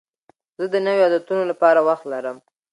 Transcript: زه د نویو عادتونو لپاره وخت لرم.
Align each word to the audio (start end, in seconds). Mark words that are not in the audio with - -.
زه 0.59 0.65
د 0.73 0.75
نویو 0.85 1.05
عادتونو 1.07 1.43
لپاره 1.51 1.79
وخت 1.87 2.05
لرم. 2.13 2.37